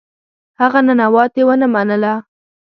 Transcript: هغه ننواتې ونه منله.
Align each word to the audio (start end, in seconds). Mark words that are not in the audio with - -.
هغه 0.59 0.79
ننواتې 0.87 1.41
ونه 1.47 1.67
منله. 1.73 2.13